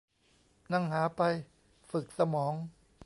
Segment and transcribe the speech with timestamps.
[0.71, 1.21] นั่งหาไป
[1.91, 2.53] ฝึกสมอง